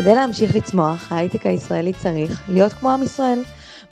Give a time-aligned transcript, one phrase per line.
[0.00, 3.42] כדי להמשיך לצמוח, ההייטק הישראלי צריך להיות כמו עם ישראל.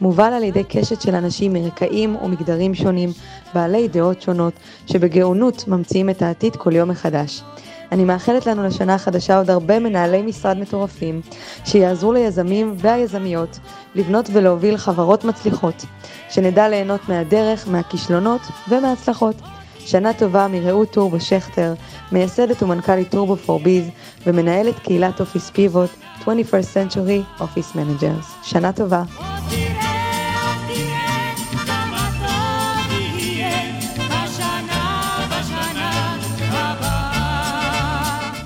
[0.00, 3.08] מובל על ידי קשת של אנשים מרקעים ומגדרים שונים,
[3.54, 4.52] בעלי דעות שונות,
[4.86, 7.42] שבגאונות ממציאים את העתיד כל יום מחדש.
[7.92, 11.20] אני מאחלת לנו לשנה החדשה עוד הרבה מנהלי משרד מטורפים,
[11.64, 13.58] שיעזרו ליזמים והיזמיות
[13.94, 15.84] לבנות ולהוביל חברות מצליחות,
[16.30, 19.36] שנדע ליהנות מהדרך, מהכישלונות ומההצלחות.
[19.90, 21.74] שנה טובה מרעות טורבו שכטר,
[22.12, 23.84] מייסדת ומנכ"לית טורבו פור ביז
[24.26, 26.26] ומנהלת קהילת אופיס פיבוט, 21st
[26.74, 28.26] Century Office Managers.
[28.42, 29.02] שנה טובה.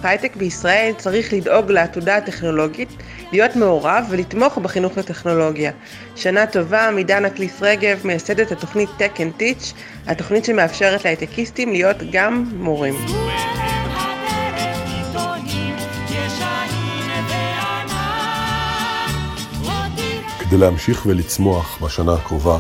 [0.05, 2.89] ההייטק בישראל צריך לדאוג לעתודה הטכנולוגית,
[3.33, 5.73] להיות מעורב ולתמוך בחינוך לטכנולוגיה.
[6.17, 9.75] שנה טובה מדנה קליס רגב, מייסדת התוכנית Tech and Teach,
[10.07, 12.95] התוכנית שמאפשרת להייטקיסטים להיות גם מורים.
[20.41, 22.59] כדי להמשיך ולצמוח בשנה הקרובה,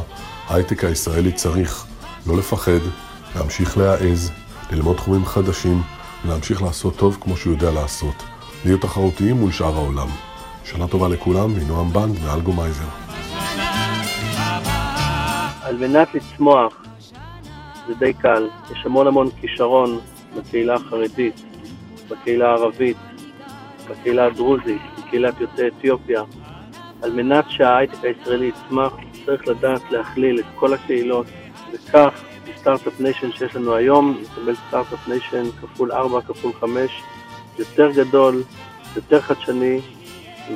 [0.49, 1.87] ההייטק הישראלי צריך
[2.27, 2.81] לא לפחד,
[3.37, 4.31] להמשיך להעז,
[4.71, 5.83] ללמוד תחומים חדשים,
[6.25, 8.15] ולהמשיך לעשות טוב כמו שהוא יודע לעשות.
[8.65, 10.09] להיות תחרותיים מול שאר העולם.
[10.65, 12.89] שנה טובה לכולם, מנועם בנד ואלגומייזר.
[15.63, 16.83] על מנת לצמוח
[17.87, 20.01] זה די קל, יש המון המון כישרון
[20.37, 21.43] בקהילה החרדית,
[22.11, 22.97] בקהילה הערבית,
[23.91, 26.23] בקהילה הדרוזית, בקהילת יוצאי אתיופיה.
[27.03, 28.93] על מנת שההייטק הישראלי יצמח,
[29.27, 31.27] צריך לדעת להכליל את כל הקהילות,
[31.73, 32.23] וכך
[32.63, 37.03] start-up nation שיש לנו היום, נקבל start-up nation כפול 4 כפול 5,
[37.59, 38.43] יותר גדול,
[38.97, 39.81] יותר חדשני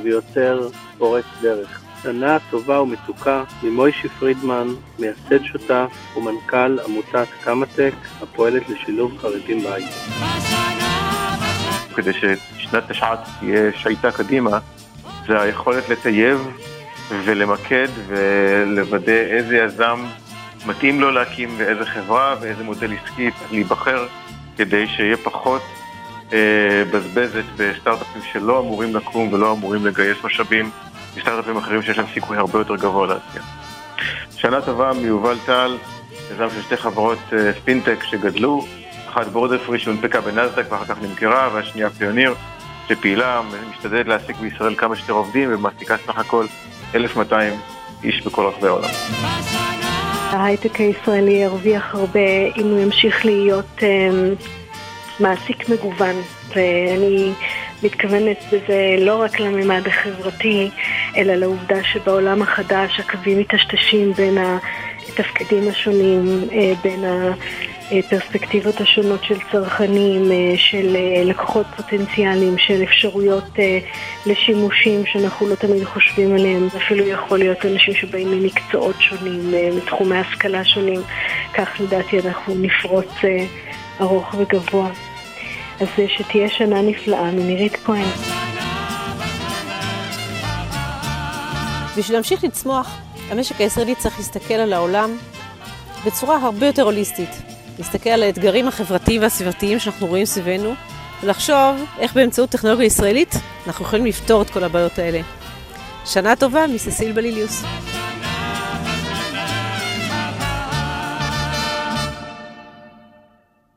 [0.03, 1.81] ויותר פורץ דרך.
[2.03, 4.67] שנה טובה ומתוקה ממוישי פרידמן,
[4.99, 9.95] מייסד שותף ומנכ"ל עמותת קמא-טק, הפועלת לשילוב חרדים בהייטק.
[11.95, 14.59] כדי ששנת תשע"ט תהיה שייטה קדימה,
[15.27, 16.47] זה היכולת לטייב
[17.25, 19.99] ולמקד ולוודא איזה יזם
[20.67, 24.07] מתאים לו להקים ואיזה חברה ואיזה מודל עסקי צריך להיבחר
[24.57, 25.61] כדי שיהיה פחות
[26.33, 30.69] אה, בזבזת בסטארט-אפים שלא אמורים לקום ולא אמורים לגייס משאבים
[31.17, 33.45] מסטארט-אפים אחרים שיש להם סיכוי הרבה יותר גבוה להצליח.
[34.37, 35.77] שנה טובה מיובל טל,
[36.31, 38.65] יזם של שתי חברות אה, פינטק שגדלו,
[39.09, 42.35] אחת בורדר פרי שהונפקה בנסדק ואחר כך נמכרה, והשנייה פיוניר
[42.87, 43.41] שפעילה,
[43.71, 46.45] משתדלת להעסיק בישראל כמה שיותר עובדים ומעסיקה סך הכל
[46.95, 47.53] 1,200
[48.03, 48.89] איש בכל רחבי העולם.
[50.41, 54.43] ההייטק הישראלי ירוויח הרבה אם הוא ימשיך להיות um,
[55.19, 56.15] מעסיק מגוון,
[56.55, 57.31] ואני
[57.83, 60.69] מתכוונת בזה לא רק לממד החברתי,
[61.17, 64.37] אלא לעובדה שבעולם החדש הקווים מטשטשים בין
[65.09, 67.03] התפקידים השונים, אה, בין.
[67.91, 73.53] הפרספקטיבות השונות של צרכנים, אה, של אה, לקוחות פוטנציאליים, של אפשרויות
[74.25, 76.67] לשימושים שאנחנו לא תמיד חושבים עליהם.
[76.77, 81.01] אפילו יכול להיות אנשים שבאים ממקצועות שונים, מתחומי השכלה שונים.
[81.53, 83.11] כך לדעתי אנחנו נפרוץ
[84.01, 84.89] ארוך וגבוה.
[85.79, 88.07] אז שתהיה שנה נפלאה מנירית כהן.
[91.97, 92.97] בשביל להמשיך לצמוח,
[93.29, 95.17] המשק הישראלי צריך להסתכל על העולם
[96.05, 97.29] בצורה הרבה יותר הוליסטית.
[97.77, 100.73] להסתכל על האתגרים החברתיים והסביבתיים שאנחנו רואים סביבנו,
[101.23, 103.35] ולחשוב איך באמצעות טכנולוגיה ישראלית
[103.67, 105.21] אנחנו יכולים לפתור את כל הבעיות האלה.
[106.05, 107.63] שנה טובה מססיל בליליוס.